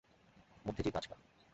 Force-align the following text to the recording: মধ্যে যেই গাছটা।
মধ্যে 0.65 0.83
যেই 0.83 0.91
গাছটা। 0.91 1.15